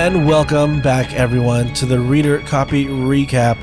[0.00, 3.58] and welcome back, everyone, to the Reader Copy Recap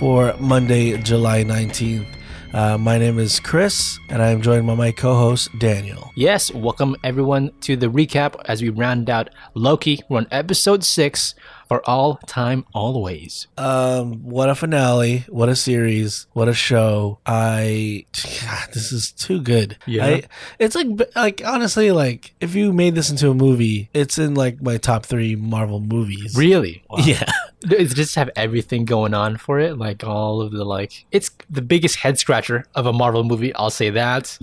[0.00, 2.08] for Monday, July 19th.
[2.52, 6.10] Uh, my name is Chris, and I am joined by my co host, Daniel.
[6.16, 10.00] Yes, welcome everyone to the recap as we round out Loki.
[10.08, 11.36] We're on episode six
[11.68, 13.46] for all time, always.
[13.58, 15.24] Um, what a finale!
[15.28, 16.26] What a series!
[16.32, 17.18] What a show!
[17.26, 18.06] I
[18.44, 19.76] God, this is too good.
[19.86, 20.06] Yeah.
[20.06, 20.22] I,
[20.58, 24.62] it's like like honestly, like if you made this into a movie, it's in like
[24.62, 26.34] my top three Marvel movies.
[26.36, 26.82] Really?
[26.90, 26.98] Wow.
[27.04, 27.30] Yeah.
[27.68, 31.04] It just have everything going on for it, like all of the like.
[31.10, 33.52] It's the biggest head scratcher of a Marvel movie.
[33.54, 34.38] I'll say that.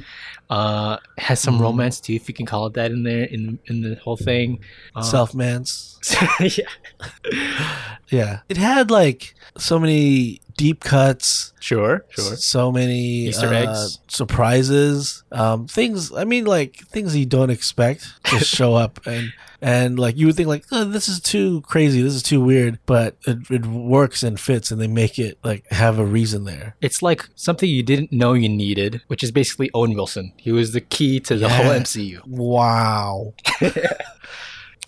[0.49, 1.63] Uh, has some Mm-hmm.
[1.63, 4.59] romance too, if you can call it that in there in in the whole thing.
[4.95, 5.92] Uh, Self mans.
[6.39, 6.65] yeah,
[8.09, 8.39] Yeah.
[8.49, 11.53] It had like so many deep cuts.
[11.59, 12.35] sure, sure.
[12.35, 13.99] So many Easter uh, eggs.
[14.07, 16.11] surprises, um, things.
[16.13, 20.35] I mean, like things you don't expect just show up, and and like you would
[20.35, 24.21] think like oh, this is too crazy, this is too weird, but it, it works
[24.23, 26.75] and fits, and they make it like have a reason there.
[26.81, 30.33] It's like something you didn't know you needed, which is basically Owen Wilson.
[30.37, 31.79] He was the key to the whole Yeah.
[31.79, 32.27] MCU.
[32.27, 33.33] Wow.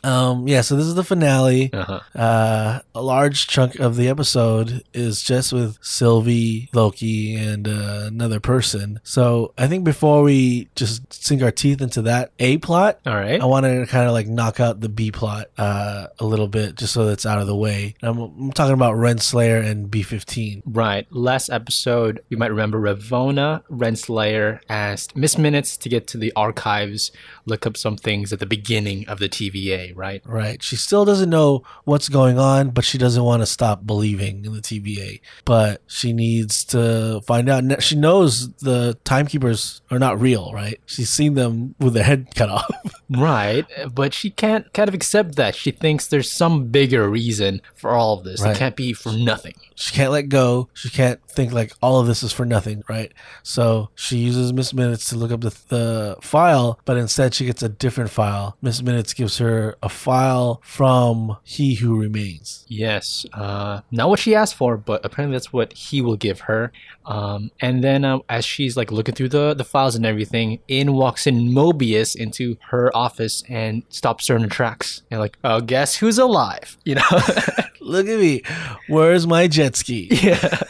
[0.05, 0.47] um.
[0.47, 0.61] Yeah.
[0.61, 1.71] So this is the finale.
[1.73, 1.99] Uh-huh.
[2.17, 8.39] Uh, a large chunk of the episode is just with Sylvie, Loki, and uh, another
[8.39, 8.99] person.
[9.03, 13.41] So I think before we just sink our teeth into that A plot, All right.
[13.41, 16.75] I wanted to kind of like knock out the B plot uh, a little bit
[16.75, 17.95] just so that's out of the way.
[18.01, 20.63] I'm, I'm talking about Renslayer and B15.
[20.65, 21.07] Right.
[21.11, 27.11] Last episode, you might remember Ravonna Renslayer asked Miss Minutes to get to the archives,
[27.45, 30.21] look up some things at the beginning of the TVA, right?
[30.25, 30.61] Right.
[30.61, 34.53] She still doesn't know what's going on, but she doesn't want to stop believing in
[34.53, 35.21] the TVA.
[35.45, 37.81] But she needs to find out.
[37.81, 40.79] She knows the timekeepers are not real, right?
[40.85, 42.69] She's seen them with their head cut off.
[43.09, 43.65] Right.
[43.93, 45.55] But she can't kind of accept that.
[45.55, 48.41] She thinks there's some bigger reason for all of this.
[48.41, 48.55] Right.
[48.55, 49.53] It can't be for nothing.
[49.75, 50.69] she can't let go.
[50.73, 53.11] She can't think like all of this is for nothing, right?
[53.43, 57.61] So she uses Miss Minutes to look up the, the file, but instead she gets
[57.61, 58.57] a different file.
[58.61, 62.65] Miss Minutes gives her a file from He Who Remains.
[62.67, 66.71] Yes, uh, not what she asked for, but apparently that's what he will give her.
[67.05, 70.93] Um, and then um, as she's like looking through the, the files and everything, in
[70.93, 75.03] walks in Mobius into her office and stops her in her tracks.
[75.11, 76.77] And like, oh, guess who's alive?
[76.83, 77.19] You know?
[77.81, 78.41] Look at me.
[78.87, 80.07] Where's my jet ski?
[80.21, 80.61] yeah.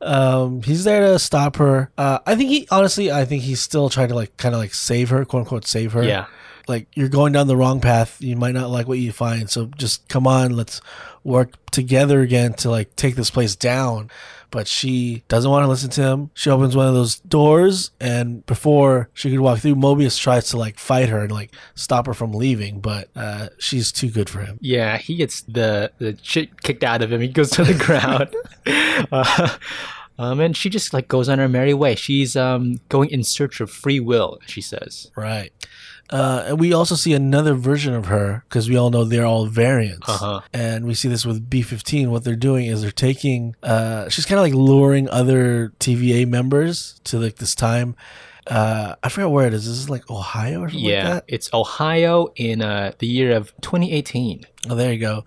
[0.00, 1.90] Um, he's there to stop her.
[1.96, 4.74] Uh, I think he honestly, I think he's still trying to like kind of like
[4.74, 6.02] save her, quote unquote, save her.
[6.02, 6.26] Yeah.
[6.68, 8.20] Like you're going down the wrong path.
[8.20, 9.50] You might not like what you find.
[9.50, 10.80] So just come on, let's
[11.24, 14.10] work together again to like take this place down.
[14.50, 16.30] But she doesn't want to listen to him.
[16.34, 20.58] She opens one of those doors, and before she could walk through, Mobius tries to
[20.58, 22.80] like fight her and like stop her from leaving.
[22.80, 24.58] But uh, she's too good for him.
[24.60, 27.22] Yeah, he gets the, the shit kicked out of him.
[27.22, 28.36] He goes to the ground.
[29.10, 29.56] uh,
[30.18, 31.94] um, and she just like goes on her merry way.
[31.94, 35.10] She's um, going in search of free will, she says.
[35.16, 35.50] Right.
[36.12, 39.46] Uh, and we also see another version of her because we all know they're all
[39.46, 40.08] variants.
[40.08, 40.40] Uh-huh.
[40.52, 42.08] And we see this with B15.
[42.08, 47.00] What they're doing is they're taking, uh, she's kind of like luring other TVA members
[47.04, 47.96] to like this time.
[48.46, 49.64] Uh, I forgot where it is.
[49.64, 51.24] This Is this like Ohio or something Yeah, like that?
[51.28, 54.44] it's Ohio in uh, the year of 2018.
[54.68, 55.24] Oh, there you go.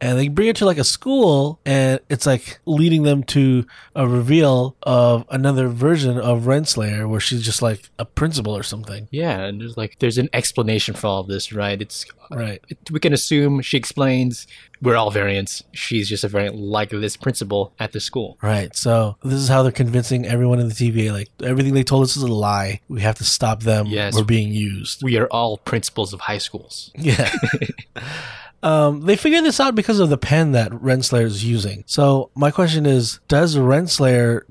[0.00, 4.06] And they bring it to like a school, and it's like leading them to a
[4.06, 9.08] reveal of another version of Renslayer, where she's just like a principal or something.
[9.10, 11.80] Yeah, and there's like there's an explanation for all of this, right?
[11.80, 12.60] It's Right.
[12.68, 14.46] it, we can assume she explains
[14.82, 15.62] we're all variants.
[15.72, 18.36] She's just a variant like this principal at the school.
[18.42, 18.76] Right.
[18.76, 21.10] So this is how they're convincing everyone in the TVA.
[21.12, 22.80] Like everything they told us is a lie.
[22.88, 23.86] We have to stop them.
[23.86, 24.14] Yes.
[24.14, 25.02] We're being used.
[25.02, 26.92] We are all principals of high schools.
[26.96, 27.32] Yeah.
[28.62, 31.84] um, they figured this out because of the pen that Renslayer is using.
[31.86, 34.42] So my question is, does Renslayer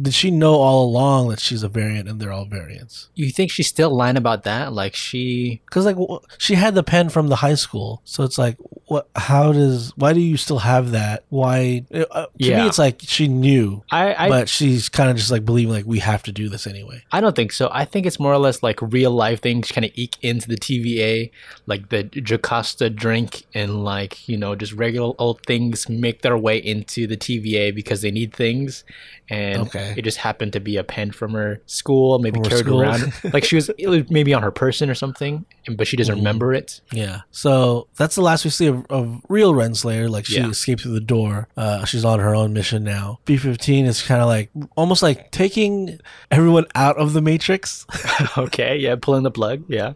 [0.00, 3.08] did she know all along that she's a variant and they're all variants?
[3.14, 4.72] You think she's still lying about that?
[4.72, 5.96] Like she Because like
[6.38, 8.56] she had the pen from the high school, so it's like,
[8.86, 9.08] what?
[9.16, 9.92] How does?
[9.96, 11.24] Why do you still have that?
[11.28, 11.84] Why?
[11.92, 12.62] Uh, to Yeah.
[12.62, 15.84] me, it's like she knew, I I, but she's kind of just like believing like
[15.84, 17.02] we have to do this anyway.
[17.12, 17.68] I don't think so.
[17.72, 20.56] I think it's more or less like real life things kind of eke into the
[20.56, 21.30] TVA,
[21.66, 26.58] like the Josta drink and like, you know, just regular old things make their way
[26.58, 28.84] into the TVA because they need things.
[29.30, 29.94] And Okay.
[29.96, 32.80] it just happened to be a pen from her school, maybe carried school.
[32.80, 33.12] around.
[33.32, 35.44] like she was, was maybe on her person or something,
[35.76, 36.18] but she doesn't Mhm.
[36.18, 36.80] remember it.
[36.92, 37.20] Yeah.
[37.30, 40.08] So that's the last we see of, of real Renslayer.
[40.08, 40.48] Like she Yeah.
[40.48, 41.48] escaped through the door.
[41.56, 43.18] Uh, she's on her own mission now.
[43.26, 45.98] B15 is kind of like almost like taking
[46.30, 47.84] everyone out of the Matrix.
[48.38, 49.92] okay, yeah, pulling the plug, yeah.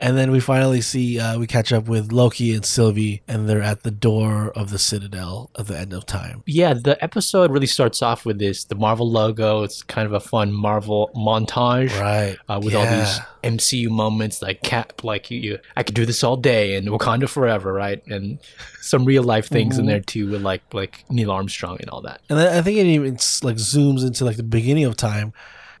[0.00, 3.62] And then we finally see uh, we catch up with Loki and Sylvie, and they're
[3.62, 6.42] at the door of the Citadel at the end of time.
[6.46, 9.62] Yeah, the episode really starts off with this the Marvel logo.
[9.62, 11.90] It's kind of a fun Marvel montage.
[12.00, 12.38] Right.
[12.48, 16.24] Uh, with all these MCU moments like Cap, like you, you, I could do this
[16.24, 18.04] all day and Wakanda forever, right?
[18.06, 18.38] And
[18.80, 22.22] some real life things in there too, with like like Neil Armstrong and all that.
[22.30, 23.12] And then I think it even
[23.42, 25.34] like zooms into like the beginning of time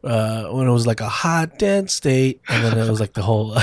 [0.04, 3.22] uh, when it was like a hot dense state, and then it was like the
[3.22, 3.56] whole.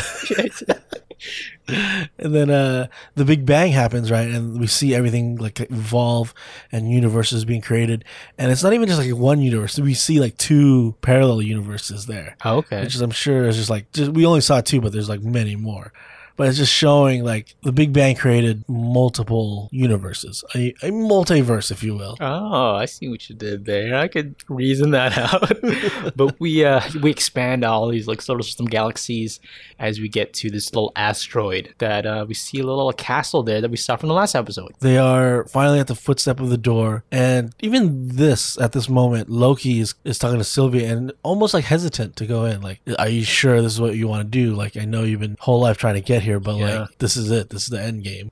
[1.68, 4.28] and then uh, the Big Bang happens, right?
[4.30, 6.34] And we see everything like evolve
[6.72, 8.06] and universes being created.
[8.38, 9.78] And it's not even just like one universe.
[9.80, 12.82] We see like two parallel universes there, Oh, okay.
[12.82, 15.22] which is I'm sure is just like just, we only saw two, but there's like
[15.22, 15.92] many more.
[16.38, 21.84] But it's just showing like the Big Bang created multiple universes, a, a multiverse, if
[21.84, 22.18] you will.
[22.22, 23.96] Oh, I see what you did there.
[23.96, 26.16] I could reason that out.
[26.16, 29.40] but we uh we expand all these like solar system galaxies
[29.80, 33.62] as we get to this little asteroid that uh we see a little castle there
[33.62, 34.74] that we saw from the last episode.
[34.80, 39.30] They are finally at the footstep of the door, and even this at this moment,
[39.30, 42.62] Loki is, is talking to Sylvia and almost like hesitant to go in.
[42.62, 44.54] Like, are you sure this is what you want to do?
[44.54, 46.82] Like, I know you've been whole life trying to get here, but Yeah.
[46.82, 47.50] like, this is it.
[47.50, 48.32] This is the end game.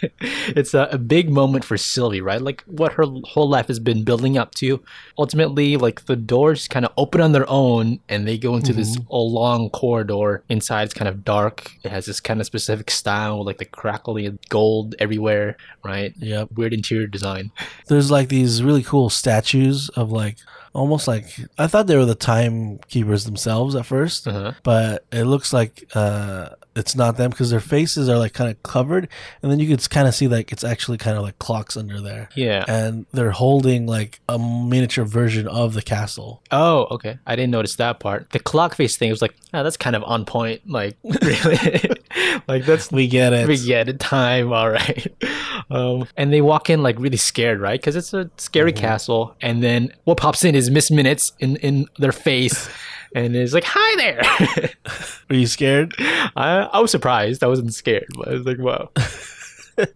[0.20, 2.40] it's a, a big moment for Sylvie, right?
[2.40, 4.82] Like what her whole life has been building up to.
[5.18, 8.96] Ultimately, like the doors kind of open on their own and they go into this
[8.96, 9.12] mm-hmm.
[9.12, 10.42] a long corridor.
[10.48, 11.70] Inside, it's kind of dark.
[11.84, 16.14] It has this kind of specific style, like the crackly gold everywhere, right?
[16.18, 17.52] Yeah, Weird interior design.
[17.88, 20.36] There's like these really cool statues of like
[20.74, 21.24] almost like
[21.58, 24.52] I thought they were the timekeepers themselves at 1st Uh-huh.
[24.62, 28.60] but it looks like uh, it's not them because their faces are like kind of
[28.64, 29.08] covered,
[29.42, 32.00] and then you could kind of see like it's actually kind of like clocks under
[32.00, 32.28] there.
[32.34, 32.64] Yeah.
[32.68, 36.42] and they're holding like a miniature version of the castle.
[36.50, 37.18] Oh, okay.
[37.26, 38.30] I didn't notice that part.
[38.30, 40.68] The clock face thing was like, oh, that's kind of on point.
[40.68, 41.90] Like, really?
[42.48, 43.46] like, that's We get it.
[43.46, 44.00] We get it.
[44.00, 44.52] Time.
[44.52, 45.06] All right.
[45.70, 47.80] Um, and they walk in like really scared, right?
[47.80, 49.34] Because it's a scary castle.
[49.40, 52.68] And then what pops in is Miss Minutes in, in their face.
[53.14, 54.70] And is like, hi there.
[55.30, 55.94] Are you scared?
[55.98, 57.44] I, I was surprised.
[57.44, 58.90] I wasn't scared, but I was like, wow.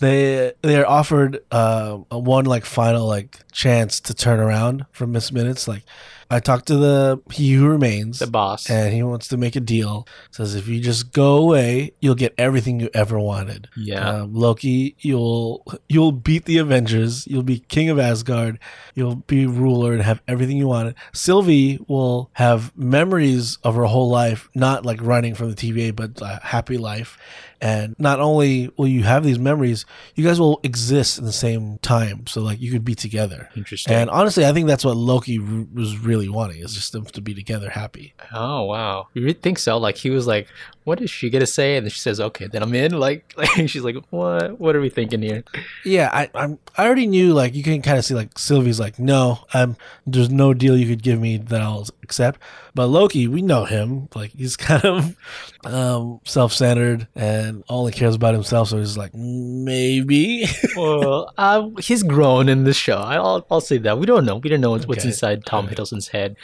[0.00, 5.12] They they are offered uh, a one like final like chance to turn around from
[5.12, 5.68] Miss Minutes.
[5.68, 5.84] Like
[6.32, 8.70] I talked to the he who remains, The boss.
[8.70, 10.06] and he wants to make a deal.
[10.30, 13.68] Says if you just go away, you'll get everything you ever wanted.
[13.76, 14.08] Yeah.
[14.08, 17.26] Um, Loki, you'll you'll beat the Avengers.
[17.26, 18.58] You'll be king of Asgard.
[18.94, 20.94] You'll be ruler and have everything you wanted.
[21.12, 26.20] Sylvie will have memories of her whole life, not like running from the TVA, but
[26.22, 27.18] a happy life.
[27.60, 29.84] And not only will you have these memories,
[30.14, 32.26] you guys will exist in the same time.
[32.26, 33.50] So like you could be together.
[33.54, 33.92] Interesting.
[33.94, 37.20] And honestly, I think that's what Loki r- was really wanting is just them to
[37.20, 38.14] be together, happy.
[38.32, 39.08] oh, wow.
[39.14, 39.76] You really think so?
[39.76, 40.48] Like, he was like,
[40.84, 41.76] what is she going to say?
[41.76, 42.92] And then she says, okay, then I'm in.
[43.00, 44.58] Like, like she's like, what?
[44.60, 45.42] What are we thinking here?
[45.84, 48.98] Yeah, I I'm, I already knew like you can kind of see like Sylvie's like
[48.98, 52.40] no, I'm there's no deal you could give me that I'll accept.
[52.74, 55.16] But Loki, we know him like he's kind of
[55.64, 58.68] um, self-centered and only cares about himself.
[58.68, 60.46] So he's like maybe.
[60.76, 62.98] well, uh, he's grown in this show.
[62.98, 63.98] I'll, I'll say that.
[63.98, 64.36] We don't know.
[64.36, 65.08] We don't know what's Okay.
[65.08, 66.36] inside Tom Hiddleston's head.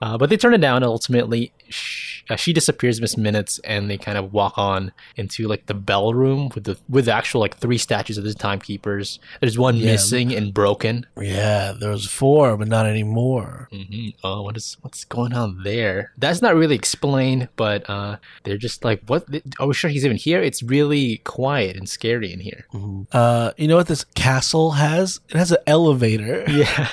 [0.00, 0.76] Uh, but they turn it down.
[0.76, 5.48] and Ultimately, sh- uh, she disappears, Miss Minutes, and they kind of walk on into
[5.48, 9.18] like the bell room with the with the actual like three statues of the timekeepers.
[9.40, 9.92] There's one Yeah.
[9.92, 11.06] missing and broken.
[11.20, 13.68] yeah, there was four, but not anymore.
[13.72, 16.12] hmm Oh, what is what's going on there?
[16.18, 19.24] That's not really explained, but uh, they're just like, what?
[19.58, 20.42] Are we sure he's even here?
[20.42, 22.66] It's really quiet and scary in here.
[23.12, 25.20] Uh, you know what this castle has?
[25.30, 26.44] It has an elevator.
[26.58, 26.88] Yeah.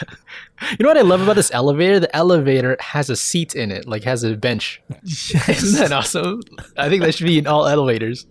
[0.71, 1.99] You know what I love about this elevator?
[1.99, 4.81] The elevator has a seat in it, like has a bench.
[5.03, 6.41] Isn't that awesome?
[6.77, 8.25] I think that should be in all elevators.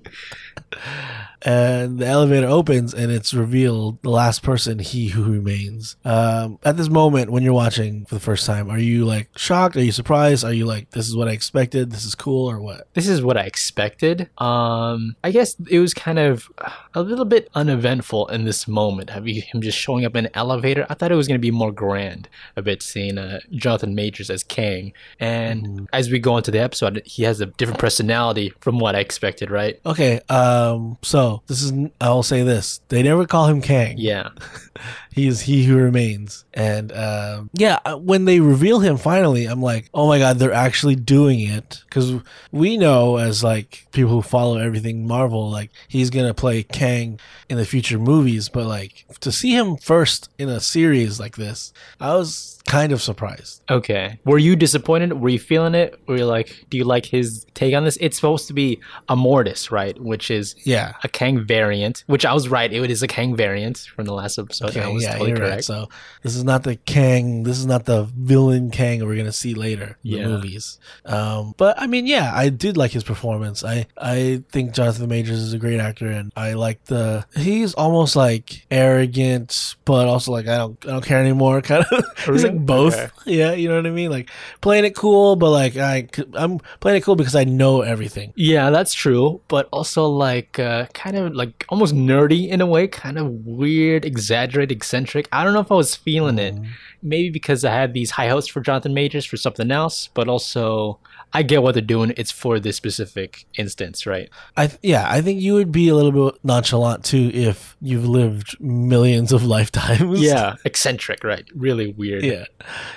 [1.42, 6.76] and the elevator opens and it's revealed the last person he who remains um, at
[6.76, 9.92] this moment when you're watching for the first time are you like shocked are you
[9.92, 13.08] surprised are you like this is what i expected this is cool or what This
[13.08, 14.30] is what I expected.
[14.38, 16.48] Um, I guess it was kind of
[16.94, 19.10] a little bit uneventful in this moment.
[19.10, 20.86] Have you him just showing up in an elevator?
[20.88, 22.13] I thought it was going to be more grand,
[22.56, 24.92] a bit seeing uh, Jonathan Majors as Kang.
[25.20, 29.00] And as we go into the episode, he has a different personality from what I
[29.00, 29.50] expected.
[29.50, 29.80] Right?
[29.86, 34.30] okay um so this is i'll say this they never call him kang Yeah.
[35.14, 36.44] he is he who remains.
[36.52, 40.52] And um, yeah uh, when they reveal him finally i'm like oh my god they're
[40.52, 41.82] actually doing it.
[41.88, 42.14] Because
[42.50, 47.56] we know as like people who follow everything marvel like he's gonna play kang in
[47.56, 48.48] the future movies.
[48.48, 53.02] But like to see him first in a series like this i was kind of
[53.02, 53.62] surprised.
[53.70, 54.18] Okay.
[54.24, 55.12] Were you disappointed?
[55.20, 56.00] Were you feeling it?
[56.06, 57.98] Were you like, do you like his take on this?
[58.00, 60.00] It's supposed to be Immortus, right?
[60.00, 60.94] Which is Yeah.
[61.04, 62.72] a Kang variant, which I was right.
[62.72, 64.76] It is a Kang variant from the last episode.
[64.76, 65.62] I Okay, was yeah, totally you're right.
[65.62, 65.88] So
[66.22, 67.42] this is not the Kang.
[67.42, 70.22] This is not the villain Kang we're gonna see later in Yeah.
[70.22, 70.78] the movies.
[71.04, 73.62] Um, but I mean, yeah, I did like his performance.
[73.62, 78.16] I I think Jonathan Majors is a great actor, and I like the he's almost
[78.16, 81.60] like arrogant, but also like I don't I don't care anymore.
[81.74, 82.04] Kind of.
[82.16, 82.42] he's Really?
[82.44, 82.94] like both.
[82.94, 83.10] Okay.
[83.26, 84.10] Yeah, you know what I mean.
[84.10, 84.30] Like
[84.60, 88.32] playing it cool, but like I I'm playing it cool because I know everything.
[88.36, 89.40] Yeah, that's true.
[89.48, 94.04] But also like uh, kind of like almost nerdy in a way, kind of weird,
[94.04, 95.28] exaggerated, eccentric.
[95.32, 96.54] I don't know if I was feeling it.
[96.54, 96.70] Mm-hmm.
[97.02, 100.98] Maybe because I had these high hopes for Jonathan Majors for something else, but also
[101.36, 102.14] I get what they're doing.
[102.16, 104.30] It's for this specific instance, right?
[104.56, 108.06] I th- yeah, I think you would be a little bit nonchalant too if you've
[108.06, 110.20] lived millions of lifetimes.
[110.20, 111.44] Yeah, eccentric, right?
[111.54, 112.22] Really weird.
[112.22, 112.44] yeah,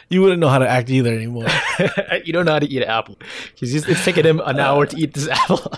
[0.10, 1.48] you wouldn't know how to act either anymore.
[2.24, 3.18] you don't know how to eat an apple.
[3.56, 5.74] Just, it's taking him an uh, hour to eat this apple.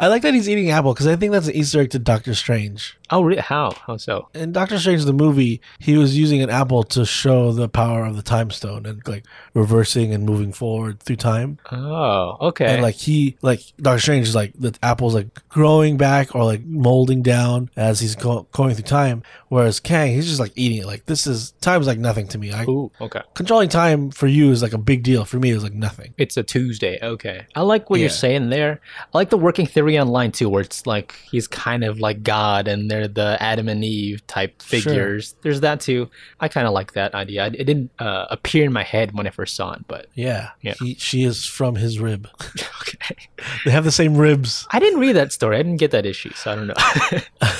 [0.00, 2.34] I like that he's eating apple because I think that's an Easter egg to Doctor
[2.34, 2.96] Strange.
[3.10, 3.40] oh, really?
[3.40, 3.70] How?
[3.86, 4.28] How so?
[4.34, 8.16] In Doctor Strange the movie, he was using an apple to show the power of
[8.16, 9.24] the time stone and like
[9.54, 11.58] reversing and moving forward through time.
[11.70, 12.66] Oh, okay.
[12.66, 16.64] And like he, like Doctor Strange is like the apple's like growing back or like
[16.64, 19.22] molding down as he's go- going through time.
[19.48, 20.86] Whereas Kang, he's just like eating it.
[20.86, 22.50] Like this is time's like nothing to me.
[22.52, 23.20] I Ooh, okay.
[23.34, 25.24] controlling time for you is like a big deal.
[25.24, 26.14] For me, it's like nothing.
[26.18, 26.98] It's a Tuesday.
[27.00, 27.46] Okay.
[27.54, 28.04] I like what Yeah.
[28.04, 28.80] you're saying there.
[29.12, 32.66] I like the working theory online too, where it's like he's kind of like God
[32.68, 34.80] and they're the Adam and Eve type Sure.
[34.80, 35.34] figures.
[35.42, 36.10] There's that too.
[36.40, 37.46] I kind of like that idea.
[37.46, 40.74] It didn't uh, appear in my head when I first saw it, but Yeah, Yeah.
[40.80, 42.28] He, she is from his rib.
[42.82, 43.16] okay.
[43.64, 44.66] They have the same ribs.
[44.70, 45.56] I didn't read that story.
[45.56, 47.50] I didn't get that issue, so I don't know.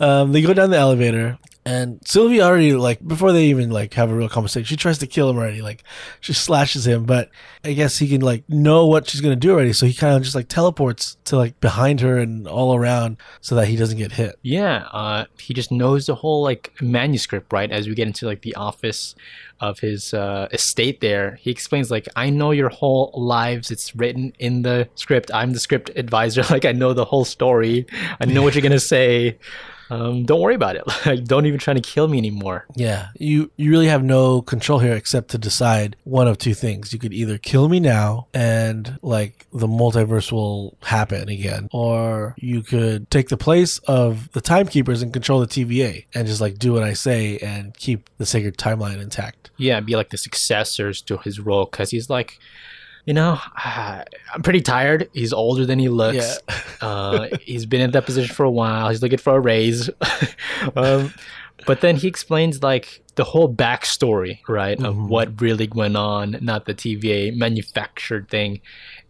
[0.00, 4.10] Um, they go down the elevator, and Sylvie already like before they even like have
[4.10, 5.62] a real conversation, she tries to kill him already.
[5.62, 5.82] Like
[6.20, 7.30] she slashes him, but
[7.64, 10.22] I guess he can like know what she's gonna do already, so he kind of
[10.22, 14.12] just like teleports to like behind her and all around so that he doesn't get
[14.12, 14.36] hit.
[14.42, 17.70] yeah, uh, he just knows the whole like manuscript, right?
[17.70, 19.14] As we get into like the office
[19.60, 23.70] of his uh, estate there, he explains like, "I know your whole lives.
[23.70, 25.30] It's written in the script.
[25.32, 26.42] I'm the script advisor.
[26.50, 27.86] Like I know the whole story.
[28.20, 29.38] I know what you're gonna say.
[29.90, 30.84] Um, don't worry about it.
[31.06, 34.78] Like don't even try to kill me anymore." Yeah, you you really have no control
[34.78, 36.92] here except to decide one of two things.
[36.92, 42.62] You could either kill me now and like the multiverse will happen again, or you
[42.62, 46.72] could take the place of the timekeepers and control the TVA and just like do
[46.72, 49.50] what I say and keep the sacred timeline intact.
[49.58, 52.38] yeah, be like the successors to his role because he's like,
[53.04, 55.08] you know, I'm pretty tired.
[55.12, 56.38] He's older than he looks.
[56.80, 58.88] uh, he's been in that position for a while.
[58.88, 59.90] He's looking for a raise.
[60.76, 61.12] um,
[61.66, 65.08] but then he explains like the whole backstory, right, of Mhm.
[65.08, 68.60] what really went on, not the TVA manufactured thing.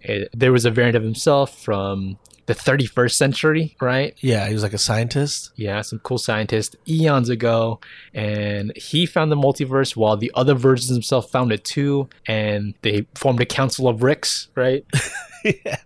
[0.03, 4.15] It, there was a variant of himself from the 31st century, right?
[4.21, 5.51] Yeah, he was like a scientist.
[5.57, 7.81] Yeah, some cool scientist eons ago,
[8.13, 13.07] and he found the multiverse while the other versions themselves found it too, and they
[13.15, 14.85] formed a council of Ricks, right?
[15.45, 15.77] yeah.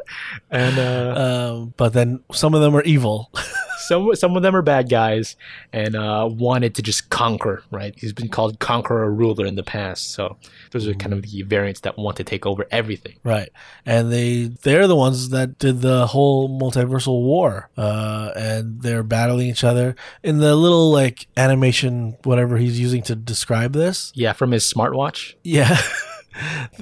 [0.51, 3.31] And uh, Um, but then some of them are evil.
[3.89, 5.37] some some of them are bad guys,
[5.73, 7.95] and uh, wanted to just conquer, right?
[7.97, 10.37] He's been called conqueror ruler in the past, so
[10.71, 13.17] those are kind of the variants that want to take over everything.
[13.25, 13.51] Right.
[13.87, 17.71] And they they're the ones that did the whole multiversal war.
[17.77, 23.17] Uh and they're battling each other in the little like animation whatever he's using to
[23.17, 24.13] describe this.
[24.15, 25.35] Yeah, from his smartwatch.
[25.43, 25.77] Yeah.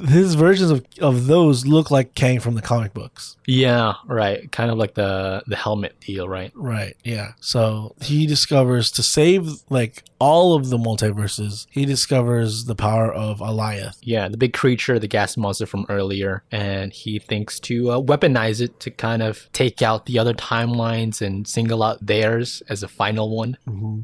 [0.08, 3.36] His versions of, of those look like Kang from the comic books.
[3.46, 4.50] Yeah, right.
[4.52, 6.52] Kind of like the the helmet deal, right?
[6.54, 6.96] Right.
[7.04, 7.32] Yeah.
[7.40, 13.40] So he discovers to save like all of the multiverses, he discovers the power of
[13.40, 13.98] Alioth.
[14.02, 18.60] Yeah, the big creature, the gas monster from earlier, and he thinks to uh, weaponize
[18.60, 22.88] it to kind of take out the other timelines and single out theirs as a
[22.88, 23.58] final one.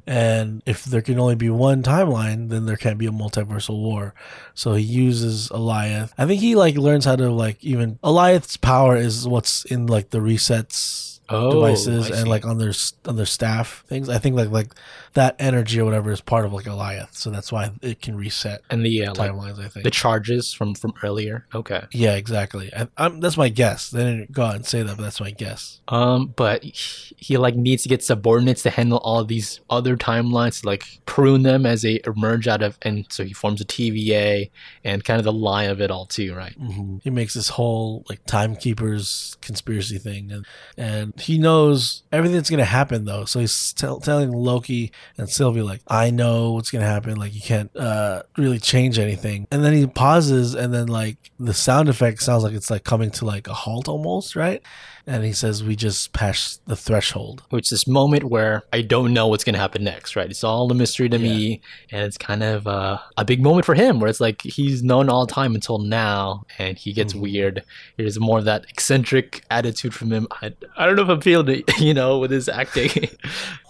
[0.06, 4.14] And if there can only be one timeline, then there can't be a multiversal war.
[4.54, 6.12] So he uses Alioth.
[6.16, 10.11] I think he like learns how to like even Alioth's power is what's in like
[10.11, 12.72] the resets Oh, devices and like on their
[13.06, 14.08] on their staff things.
[14.08, 14.74] I think like like
[15.14, 18.62] that energy or whatever is part of like Alioth, So that's why it can reset
[18.70, 19.58] And the uh, like, timelines.
[19.62, 19.84] I think.
[19.84, 21.46] the charges from from earlier.
[21.54, 21.82] Okay.
[21.92, 22.70] yeah, exactly.
[22.74, 23.90] I, I'm, that's my guess.
[23.90, 25.80] They didn't go out and say that, but that's my guess.
[25.88, 30.60] Um, but he, he like needs to get subordinates to handle all these other timelines,
[30.62, 34.50] to, like prune them as they emerge out of, and so he forms a TVA
[34.84, 36.54] and kind of the lie of it all too, right?
[36.54, 40.46] hmm He makes this whole like timekeepers conspiracy thing, and
[40.76, 43.24] and he knows everything that's gonna happen though.
[43.24, 47.16] So he's tell telling Loki and Sylvie like, "I know what's gonna happen.
[47.16, 51.54] Like you can't uh, really change anything." And then he pauses, and then like the
[51.54, 54.62] sound effect sounds like it's like coming to like a halt almost, right?
[55.06, 59.12] And he says, "We just passed the threshold." which is this moment where I don't
[59.12, 60.30] know what's gonna happen next, right?
[60.30, 63.75] It's all a mystery to me, and it's kind of uh, a big moment for
[63.75, 67.64] him, where it's like he's known all the time until now, and he gets weird.
[67.97, 70.28] There's more of that eccentric attitude from him.
[70.40, 72.90] I, I don't know if I'm feeling it, you know, with his acting.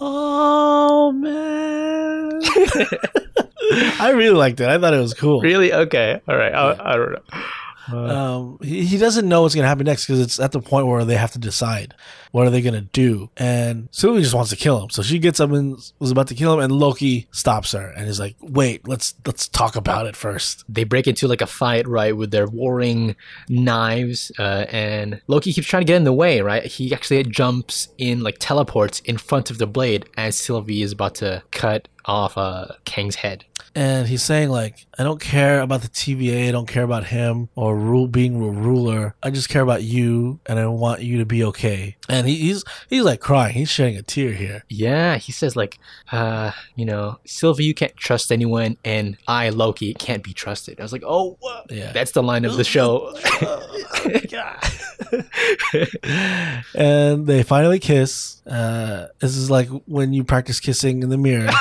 [0.05, 2.41] Oh man,
[4.01, 4.69] I really liked it.
[4.69, 5.41] I thought it was cool.
[5.41, 5.73] really?
[5.73, 6.53] Okay, all right.
[6.53, 7.43] I, I don't know.
[7.91, 10.87] Um, he, he doesn't know what's going to happen next because it's at the point
[10.87, 11.95] where they have to decide
[12.31, 13.31] what are they going to do.
[13.37, 16.35] And Sylvie just wants to kill him, so she gets up and was about to
[16.35, 20.17] kill him, and Loki stops her and is like, "Wait, let's let's talk about it
[20.17, 20.65] first.
[20.69, 23.17] they break into like a fight, right, with their warring
[23.49, 26.65] knives, uh, and Loki keeps trying to get in the way, right?
[26.65, 31.15] He actually jumps in, like teleports in front of the blade as Sylvie is about
[31.17, 33.45] to cut off uh, Kang's head.
[33.75, 36.49] And he's saying like, "I don't care about the TVA.
[36.49, 39.15] I don't care about him or rule being a ruler.
[39.23, 42.65] I just care about you, and I want you to be okay." And he, he's
[42.91, 43.55] he's like crying.
[43.55, 44.65] He's shedding a tear here.
[44.69, 45.79] Yeah, he says like,
[46.11, 50.79] uh, you know, Sylvie, you can't trust anyone, and I, Loki, can't be trusted.
[50.79, 51.93] I was like, oh, wha- Yeah.
[51.93, 53.15] that's the line of the show.
[56.75, 58.43] and they finally kiss.
[58.47, 61.51] Uh, this is like when you practice kissing in the mirror.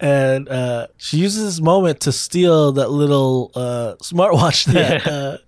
[0.00, 5.38] and uh, she uses this moment to steal that little uh, smartwatch that uh,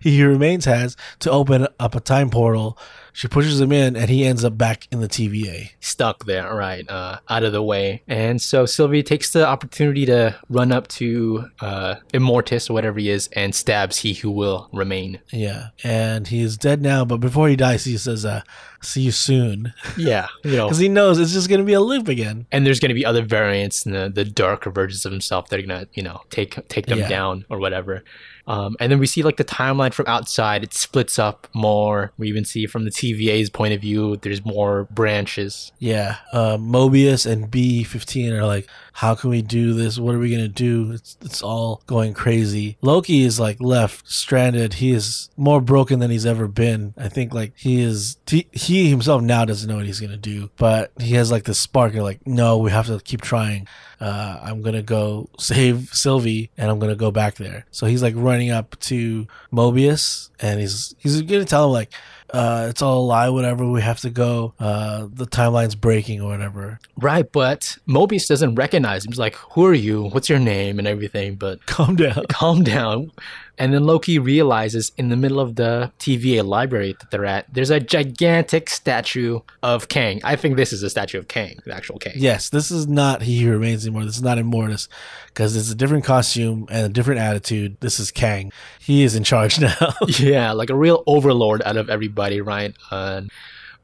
[0.00, 2.78] he remains has to open up a time portal.
[3.18, 5.70] She pushes him in, and he ends up back in the TVA.
[5.80, 8.00] Stuck there, right, uh, out of the way.
[8.06, 13.10] And so Sylvie takes the opportunity to run up to uh, Immortus, or whatever he
[13.10, 15.18] is, and stabs he who will remain.
[15.32, 17.04] Yeah, and he is dead now.
[17.04, 18.42] But before he dies, he says, uh,
[18.82, 20.66] "See you soon," Yeah, you know.
[20.66, 22.46] because he knows it's just gonna be a loop again.
[22.52, 25.58] And there's going to be other variants and the, the darker versions of himself that
[25.58, 27.08] are going to, you know, take take them Yeah.
[27.08, 28.04] down or whatever.
[28.48, 30.64] Um, and then we see like the timeline from outside.
[30.64, 32.12] It splits up more.
[32.18, 35.70] We even see from the TVA's point of view, there's more branches.
[35.78, 38.66] Yeah, uh, Mobius and B fifteen are like,
[38.98, 39.98] how can we do this?
[39.98, 40.92] What are we gonna do?
[40.92, 42.78] It's it's all going crazy.
[42.80, 44.74] Loki is like left stranded.
[44.74, 46.94] He is more broken than he's ever been.
[46.96, 48.16] I think like he is.
[48.26, 51.60] He, he himself now doesn't know what he's gonna do, but he has like this
[51.60, 51.94] spark.
[51.94, 53.68] Of like, no, we have to keep trying.
[54.00, 57.66] Uh, I'm gonna go save Sylvie, and I'm gonna go back there.
[57.70, 61.92] So he's like running up to Mobius, and he's he's gonna tell him like,
[62.32, 63.66] uh, it's all a lie, whatever.
[63.66, 64.54] We have to go.
[64.60, 66.78] Uh, the timeline's breaking or whatever.
[66.96, 69.12] Right, but Mobius doesn't recognize him.
[69.12, 70.04] He's like, "Who are you?
[70.10, 71.36] What's your name?" and everything.
[71.36, 72.24] But Calm down.
[72.28, 73.10] calm down.
[73.58, 77.70] And then Loki realizes in the middle of the TVA library that they're at, there's
[77.70, 80.20] a gigantic statue of Kang.
[80.24, 82.14] I think this is a statue of Kang, the actual Kang.
[82.16, 84.04] Yes, this is not He Who Remains anymore.
[84.04, 84.88] This is not Immortus
[85.26, 87.76] because it's a different costume and a different attitude.
[87.80, 88.52] This is Kang.
[88.78, 89.94] He is in charge now.
[90.06, 92.74] Yeah, like a real overlord out of everybody, right?
[92.90, 93.30] And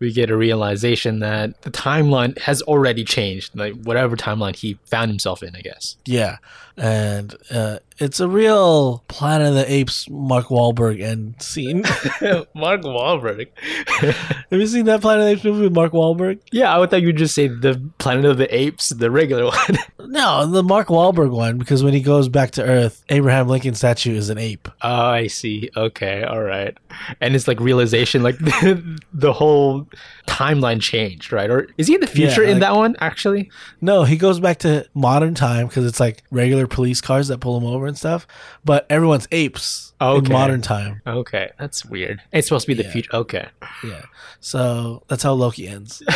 [0.01, 5.11] we get a realization that the timeline has already changed, like whatever timeline he found
[5.11, 5.97] himself in, I guess.
[6.05, 6.39] yeah,
[6.77, 11.83] and uh, it's a real Planet of the Apes Mark Wahlberg end scene.
[12.55, 13.49] Mark Wahlberg.
[13.89, 16.41] Have you seen that Planet of the Apes movie with Mark Wahlberg?
[16.53, 19.79] yeah, I would thought you'd just say the Planet of the Apes, the regular one.
[20.01, 24.15] No, the Mark Wahlberg one because when he goes back to Earth, Abraham Lincoln statue
[24.17, 24.69] is an ape.
[24.83, 25.71] Oh, I see.
[25.77, 26.77] Okay, all right.
[27.21, 29.87] And it's like realization, like the whole
[30.27, 31.51] timeline changed, right?
[31.51, 32.97] Or is he in the future in like- that one?
[33.01, 37.39] Actually, No, he goes back to modern time because it's like regular police cars that
[37.39, 38.27] pull them over and stuff.
[38.65, 40.27] But everyone's apes Okay.
[40.27, 41.01] in modern time.
[41.07, 42.21] okay, that's weird.
[42.33, 42.93] It's supposed to be the Yeah.
[42.93, 43.15] future.
[43.15, 43.49] Okay,
[43.83, 44.03] Yeah.
[44.41, 46.03] So that's how Loki ends.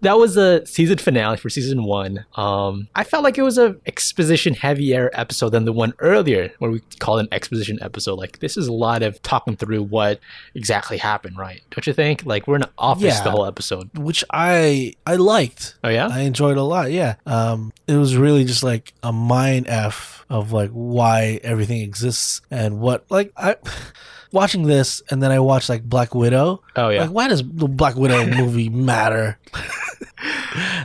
[0.00, 2.24] that was the season finale for season one.
[2.36, 6.70] Um, I felt like it was a exposition heavier episode than the one earlier, where
[6.70, 8.14] we called an exposition episode.
[8.18, 10.20] Like this is a lot of talking through what
[10.54, 11.62] exactly happened, right?
[11.70, 12.24] Don't you think?
[12.24, 13.24] Like we're in an office Yeah.
[13.24, 13.90] the whole episode.
[13.98, 15.74] Which I I liked.
[15.82, 16.08] Oh yeah.
[16.10, 16.92] I enjoyed a lot.
[16.92, 17.16] Yeah.
[17.26, 22.78] Um it was really just like a mind F of like why everything exists and
[22.80, 23.56] what like I
[24.32, 26.62] watching this and then I watched like Black Widow.
[26.76, 27.00] oh yeah.
[27.02, 29.38] Like why does the Black Widow movie matter?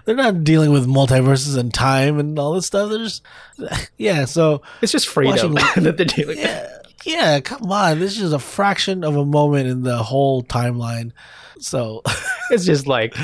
[0.05, 2.89] They're not dealing with multiverses and time and all this stuff.
[2.89, 3.21] They're just
[3.97, 6.39] yeah, so It's just freedom Watching- that they're dealing with.
[6.39, 7.99] yeah, yeah, come on.
[7.99, 11.11] This is a fraction of a moment in the whole timeline.
[11.59, 12.01] So
[12.51, 13.15] It's just like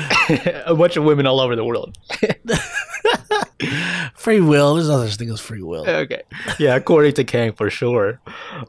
[0.66, 1.96] a bunch of women all over the world.
[4.14, 4.74] free will.
[4.74, 5.88] There's no such thing as free will.
[5.88, 6.22] Okay.
[6.58, 8.20] Yeah, according to Kang, for sure.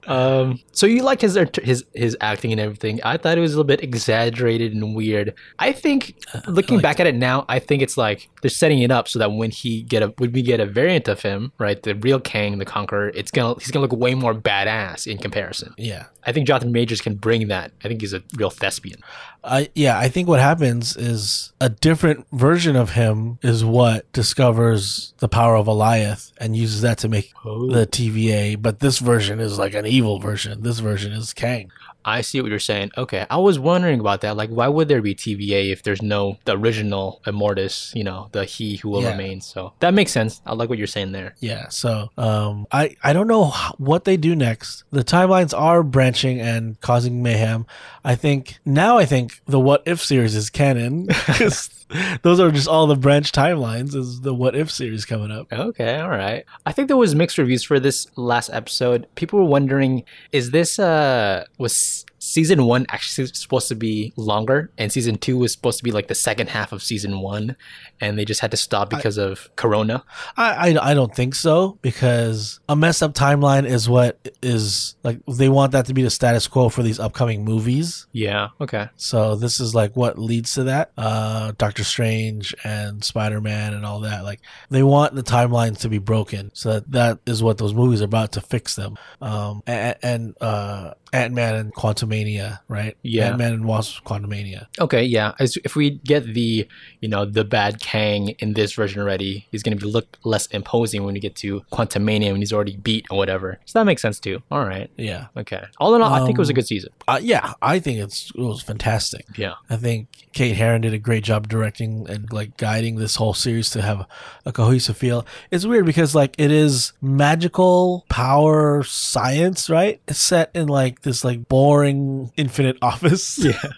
[0.07, 2.99] Um, so you like his his his acting and everything.
[3.03, 5.33] I thought it was a little bit exaggerated and weird.
[5.59, 6.15] I think,
[6.47, 9.19] looking liked back at it now, I think it's like they're setting it up so
[9.19, 12.19] that when he get a when we get a variant of him, right, the real
[12.19, 15.73] Kang, the Conqueror, it's gonna he's gonna look way more badass in comparison.
[15.77, 16.05] Yeah.
[16.23, 17.71] I think Jonathan Majors can bring that.
[17.83, 19.01] I think he's a real thespian.
[19.43, 24.80] I yeah, I think what happens is a different version of him is what discovers
[25.19, 27.69] the power of Alioth and uses that to make Oh.
[27.71, 28.55] the TVA.
[28.61, 30.61] But this version is like an evil version.
[30.63, 31.71] This version is Kang.
[32.03, 32.89] I see what you're saying.
[32.97, 34.35] Okay, I was wondering about that.
[34.35, 37.93] Like, why would there be TVA if there's no the original Immortus?
[37.93, 39.11] You know, the He who will Yeah.
[39.11, 39.39] remain.
[39.39, 40.41] So that makes sense.
[40.47, 41.35] I like what you're saying there.
[41.41, 41.67] Yeah.
[41.69, 44.83] So um, I I don't know what they do next.
[44.91, 47.67] The timelines are branching and causing mayhem.
[48.03, 51.07] I think now I think the What If series is canon
[52.21, 53.95] those are just all the branch timelines.
[53.95, 55.51] Is the What If series coming up?
[55.51, 56.45] Okay, all right.
[56.65, 59.07] I think there was mixed reviews for this last episode.
[59.15, 64.91] People were wondering, is this uh was season one actually supposed to be longer, and
[64.91, 67.55] season two was supposed to be like the second half of season one,
[67.99, 70.03] and they just had to stop because of Corona.
[70.37, 75.19] I, I I don't think so because a messed up timeline is what is like
[75.27, 78.07] they want that to be the status quo for these upcoming movies.
[78.11, 78.49] Yeah.
[78.61, 78.89] Okay.
[78.95, 80.91] So this is like what leads to that.
[80.97, 81.51] Uh,
[81.81, 84.23] Doctor Strange and Spider Man and all that.
[84.23, 84.39] Like
[84.69, 86.51] they want the timelines to be broken.
[86.53, 88.97] So that, that is what those movies are about to fix them.
[89.21, 92.95] Um, and, and uh, Ant Man and Quantumania, right?
[93.01, 93.29] Yeah.
[93.29, 94.67] Ant Man and Wasp Quantumania.
[94.79, 95.33] Okay, yeah.
[95.39, 96.67] As if we get the,
[96.99, 101.03] you know, the bad Kang in this version already, he's gonna be look less imposing
[101.03, 103.59] when we get to Quantumania when he's already beat or whatever.
[103.65, 104.41] So that makes sense too.
[104.51, 104.89] All right.
[104.97, 105.27] Yeah.
[105.35, 105.63] Okay.
[105.79, 106.91] All in all, I think it was a Um, good season.
[107.07, 107.53] Uh, yeah.
[107.61, 109.25] I think it's it was fantastic.
[109.35, 109.55] Yeah.
[109.69, 113.69] I think Kate Herron did a great job directing and like guiding this whole series
[113.71, 114.05] to have
[114.45, 115.25] a cohesive feel.
[115.51, 120.01] It's weird because like it is magical power science, right?
[120.07, 123.39] It's set in like this like boring infinite office.
[123.51, 123.71] Yeah.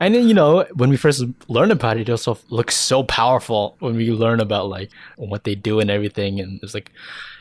[0.00, 3.76] And then, you know, when we first learn about it, it also looks so powerful
[3.80, 6.40] when we learn about like what they do and everything.
[6.40, 6.92] And it's like,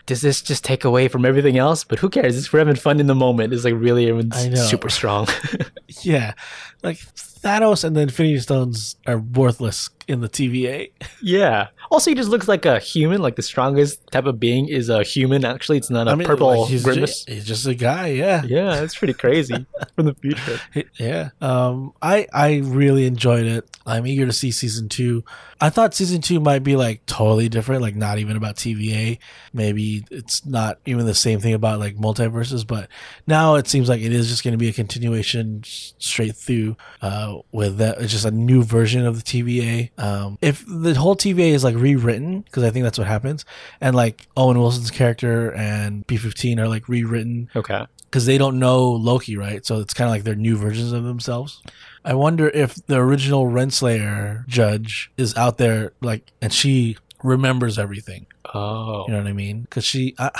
[0.08, 1.84] does this just take away from everything else?
[1.84, 2.36] But who cares?
[2.36, 3.54] It's for having fun in the moment.
[3.54, 5.28] It's like really everyone's super strong.
[6.02, 6.34] yeah.
[6.82, 10.92] Like Thanos and the Infinity Stones are worthless in the TVA.
[11.22, 11.68] yeah.
[11.90, 13.22] Also, he just looks like a human.
[13.22, 15.46] Like the strongest type of being is a human.
[15.46, 17.24] Actually, it's not a purple like, he's, grimace.
[17.24, 18.44] ju- he's just a guy, yeah.
[18.44, 19.66] yeah, it's pretty crazy
[19.96, 20.60] from the future.
[21.00, 21.30] Yeah.
[21.40, 23.70] Um I I really enjoyed it.
[23.86, 25.24] I'm eager to see season 2.
[25.62, 29.18] I thought season 2 might be like totally different, like not even about TVA.
[29.54, 32.90] Maybe it's not even the same thing about like multiverses, but
[33.28, 37.38] now it seems like it is just going to be a continuation straight through uh
[37.52, 39.90] with that it's just a new version of the TVA.
[39.98, 43.46] Um if the whole TVA is like rewritten because I think that's what happens
[43.82, 47.86] and like Owen Wilson's character and B15 are like rewritten Okay.
[48.06, 49.66] because they don't know Loki, right?
[49.66, 51.62] So it's kind of like they're new versions of themselves.
[52.06, 58.28] I wonder if the original Renslayer judge is out there, like, and she remembers everything.
[58.54, 59.06] Oh.
[59.08, 59.62] You know what I mean?
[59.62, 60.32] Because she, I,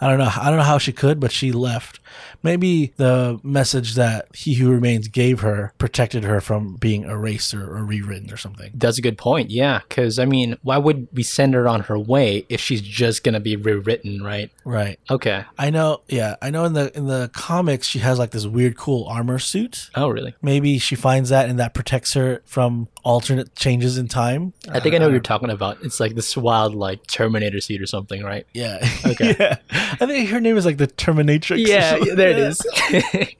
[0.00, 2.00] I don't know, I don't know how she could, but she left.
[2.42, 7.76] Maybe the message that He Who Remains gave her protected her from being erased or,
[7.76, 8.70] or rewritten or something.
[8.74, 9.50] That's a good point.
[9.50, 13.24] Yeah, because I mean, why would we send her on her way if she's just
[13.24, 14.50] gonna be rewritten, right?
[14.64, 15.00] Right.
[15.10, 15.44] Okay.
[15.58, 16.02] I know.
[16.08, 16.64] Yeah, I know.
[16.64, 19.90] In the in the comics, she has like this weird, cool armor suit.
[19.94, 20.34] Oh, really?
[20.42, 24.52] Maybe she finds that and that protects her from alternate changes in time.
[24.68, 25.78] I think I know what uh, you're talking about.
[25.82, 28.46] It's like this wild, like Terminator suit or something, right?
[28.54, 28.86] Yeah.
[29.06, 29.36] Okay.
[29.40, 29.58] yeah.
[29.70, 31.52] I think her name is like the Terminatrix.
[31.52, 32.60] or Yeah, there it is.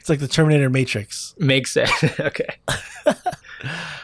[0.00, 1.34] It's like the Terminator Matrix.
[1.38, 1.92] Makes sense.
[2.18, 2.56] okay.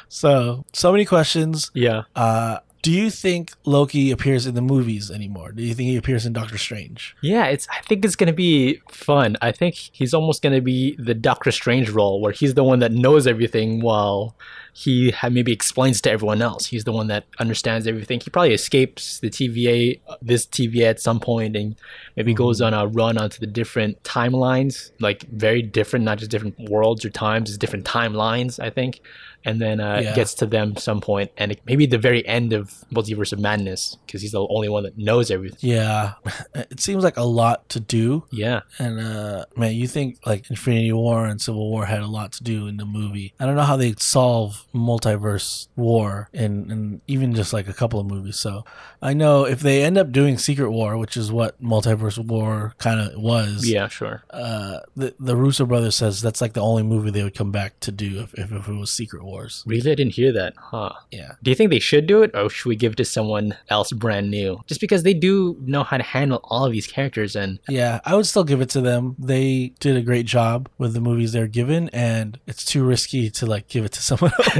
[0.08, 1.70] So, so many questions.
[1.74, 2.02] Yeah.
[2.14, 5.52] Uh, do you think Loki appears in the movies anymore?
[5.52, 7.16] Do you think he appears in Doctor Strange?
[7.20, 7.66] Yeah, it's.
[7.70, 9.36] I think it's gonna be fun.
[9.42, 12.92] I think he's almost gonna be the Doctor Strange role, where he's the one that
[12.92, 14.36] knows everything, while
[14.84, 16.66] he ha- maybe explains to everyone else.
[16.66, 18.20] He's the one that understands everything.
[18.20, 21.74] He probably escapes the TVA, this TVA at some point, and
[22.16, 26.56] maybe goes on a run onto the different timelines, like very different, not just different
[26.70, 28.60] worlds or times, it's different timelines.
[28.62, 29.00] I think.
[29.44, 30.14] And then uh, Yeah.
[30.16, 33.96] gets to them some point, and it, maybe the very end of Multiverse of Madness,
[34.04, 35.70] because he's the only one that knows everything.
[35.70, 36.14] Yeah.
[36.54, 38.24] It seems like a lot to do.
[38.30, 42.32] Yeah, And uh man, you think like Infinity War and Civil War had a lot
[42.32, 43.32] to do in the movie.
[43.40, 48.00] I don't know how they solve multiverse war in, in even just like a couple
[48.00, 48.38] of movies.
[48.38, 48.64] So
[49.02, 53.00] I know if they end up doing Secret War, which is what multiverse war kind
[53.00, 53.68] of was.
[53.68, 54.24] yeah, sure.
[54.30, 57.78] Uh, the the Russo brothers says that's like the only movie they would come back
[57.80, 59.62] to do if, if, if it was Secret Wars.
[59.66, 60.54] Really, I didn't hear that.
[60.56, 60.92] Huh?
[61.10, 61.32] Yeah.
[61.42, 63.92] Do you think they should do it, or should we give it to someone else
[63.92, 64.60] brand new?
[64.66, 68.14] Just because they do know how to handle all of these characters and Yeah, I
[68.14, 69.16] would still give it to them.
[69.18, 73.46] They did a great job with the movies they're given, and it's too risky to
[73.46, 74.57] like give it to someone else.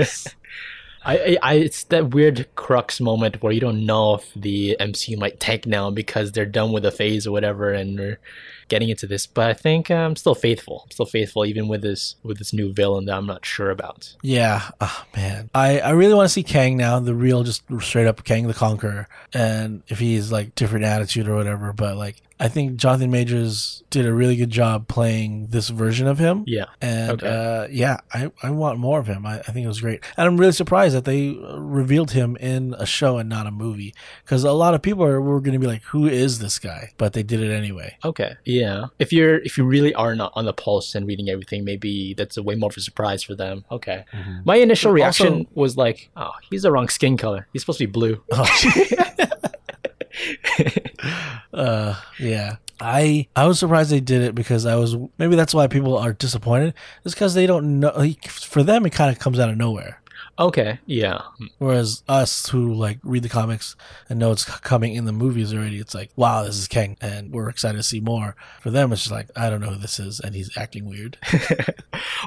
[1.04, 5.18] I, I, I it's that weird crux moment where you don't know if the MCU
[5.18, 8.20] might tank now because they're done with the phase or whatever, and we're
[8.68, 9.26] getting into this.
[9.26, 12.52] But I think uh, I'm still faithful, I'm still faithful, even with this with this
[12.52, 14.14] new villain that I'm not sure about.
[14.22, 18.06] yeah, oh, man, I I really want to see Kang now, the real, just straight
[18.06, 21.72] up Kang the Conqueror, and if he's like different attitude or whatever.
[21.72, 26.18] But like, I think Jonathan Majors did a really good job playing this version of
[26.18, 26.44] him.
[26.46, 27.27] Yeah, And Okay.
[27.29, 29.24] uh, yeah, I, I want more of him.
[29.27, 30.05] I, I think it was great.
[30.16, 33.51] And I'm really surprised that they uh, revealed him in a show and not a
[33.51, 33.94] movie.
[34.24, 36.92] Because a lot of people are, were going to be like, who is this guy?
[36.96, 37.96] But they did it anyway.
[38.05, 38.37] Okay.
[38.44, 38.87] Yeah.
[38.98, 42.37] If you're if you really are not on the pulse and reading everything, maybe that's
[42.37, 43.64] a way more of a surprise for them.
[43.70, 44.05] Okay.
[44.44, 47.48] My initial Also- reaction was like, oh, he's the wrong skin color.
[47.53, 48.22] He's supposed to be blue.
[51.59, 52.57] Uh, yeah.
[52.81, 56.12] I I was surprised they did it because I was maybe that's why people are
[56.12, 56.75] disappointed.
[57.05, 57.92] It's because they don't know.
[57.97, 60.01] Like, for them, it kind of comes out of nowhere.
[60.38, 60.79] Okay.
[60.87, 61.23] Yeah.
[61.59, 63.75] Whereas us who like read the comics
[64.09, 67.33] and know it's coming in the movies already, it's like, wow, this is Kang, and
[67.33, 68.37] we're excited to see more.
[68.61, 71.18] For them, it's just like, I don't know who this is, and he's acting weird.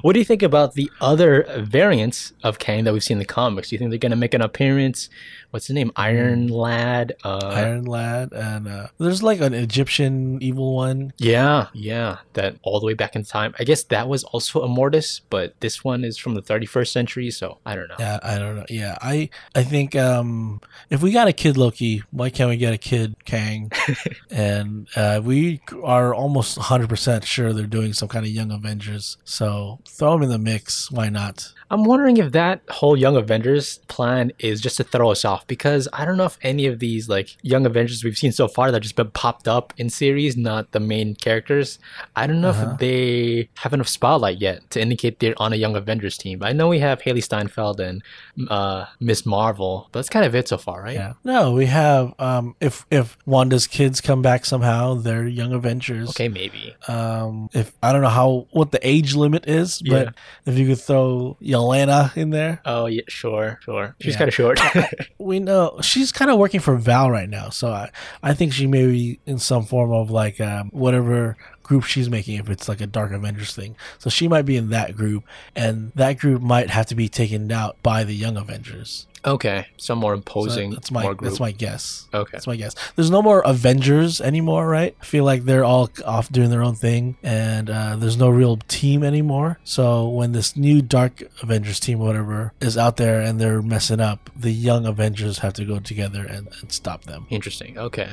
[0.01, 3.25] What do you think about the other variants of Kang that we've seen in the
[3.25, 3.69] comics?
[3.69, 5.09] Do you think they're gonna make an appearance?
[5.51, 5.91] What's his name?
[5.97, 7.17] Iron Lad.
[7.25, 11.13] Uh, Iron Lad, and uh, there's like an Egyptian evil one.
[11.17, 13.53] Yeah, yeah, that all the way back in time.
[13.59, 17.57] I guess that was also Immortus, but this one is from the 31st century, so
[17.65, 17.95] I don't know.
[17.99, 18.65] Yeah, I don't know.
[18.69, 22.73] Yeah, I I think um, if we got a kid Loki, why can't we get
[22.73, 23.71] a kid Kang?
[24.31, 29.17] and uh, we are almost 100 percent sure they're doing some kind of Young Avengers.
[29.25, 30.89] So throw them in the mix.
[30.89, 31.51] Why not?
[31.71, 35.87] I'm wondering if that whole Young Avengers plan is just to throw us off because
[35.93, 38.81] I don't know if any of these like Young Avengers we've seen so far that
[38.81, 41.79] just been popped up in series, not the main characters.
[42.15, 42.71] I don't know Uh-huh.
[42.73, 46.43] if they have enough spotlight yet to indicate they're on a Young Avengers team.
[46.43, 48.03] I know we have Hailee Steinfeld and
[48.49, 50.95] uh, Miss Marvel, but that's kind of it so far, right?
[50.95, 51.13] Yeah.
[51.23, 56.09] No, we have um, if if Wanda's kids come back somehow, they're Young Avengers.
[56.09, 56.75] Okay, maybe.
[56.89, 60.09] Um, if I don't know how what the age limit is, but Yeah.
[60.51, 63.95] if you could throw Yelena in there, Oh yeah, sure, sure.
[64.01, 64.17] She's Yeah.
[64.19, 64.59] kind of short.
[65.17, 67.91] we know she's kind of working for Val right now, so I,
[68.23, 72.35] I think she may be in some form of like um, whatever group she's making,
[72.37, 73.75] if it's like a Dark Avengers thing.
[73.99, 75.23] So she might be in that group,
[75.55, 79.07] and that group might have to be taken out by the Young Avengers.
[79.25, 80.71] Okay, some more So imposing.
[80.71, 82.07] that's my that's my guess.
[82.13, 82.31] Okay.
[82.33, 82.75] That's my guess.
[82.95, 84.95] There's no more Avengers anymore, right?
[85.01, 88.57] I feel like they're all off doing their own thing, and uh, there's no real
[88.67, 89.59] team anymore.
[89.63, 94.29] So when this new Dark Avengers team, whatever, is out there and they're messing up,
[94.35, 97.27] the Young Avengers have to go together and, and stop them.
[97.29, 97.77] Interesting.
[97.77, 98.11] Okay.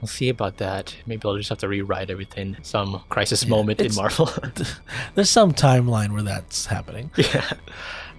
[0.00, 0.94] We'll see about that.
[1.06, 2.56] Maybe I'll just have to rewrite everything.
[2.62, 4.30] Some crisis Yeah, moment in Marvel.
[5.16, 7.10] There's some timeline where that's happening.
[7.16, 7.50] yeah.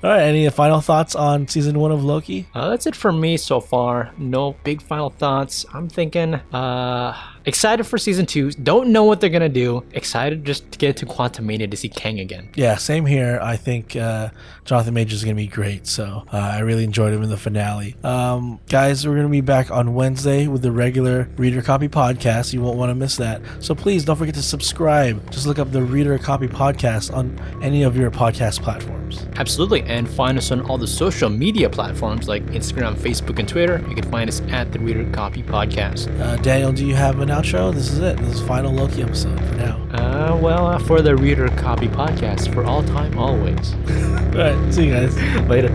[0.02, 0.22] All right.
[0.24, 2.46] Any final thoughts on season one of Loki?
[2.54, 4.12] Uh, that's it for me so far.
[4.18, 5.66] No big final thoughts.
[5.74, 7.14] I'm thinking, uh,
[7.50, 8.52] excited for season two.
[8.52, 9.84] Don't know what they're gonna do.
[9.92, 12.50] Excited just to get to Quantumania to see Kang again.
[12.56, 13.40] Yeah, same here.
[13.42, 14.30] I think uh,
[14.70, 15.88] Jonathan Majors is going to be great.
[15.88, 17.96] So uh, I really enjoyed him in the finale.
[18.04, 22.54] Um, guys, we're going to be back on Wednesday with the regular Reader Copy podcast.
[22.54, 23.42] You won't want to miss that.
[23.60, 25.32] So please don't forget to subscribe.
[25.32, 29.26] Just look up the Reader Copy podcast on any of your podcast platforms.
[29.38, 29.82] Absolutely.
[29.84, 33.84] And find us on all the social media platforms like Instagram, Facebook, and Twitter.
[33.90, 36.16] You can find us at the Reader Copy Podcast.
[36.20, 37.74] Uh, Daniel, do you have an outro?
[37.74, 38.18] This is it.
[38.18, 39.78] This is the final Loki episode for now.
[39.92, 43.74] Uh, well, uh, for the Reader Copy Podcast, for all time, always.
[44.30, 44.74] All right.
[44.74, 45.16] See you guys.
[45.50, 45.70] Later.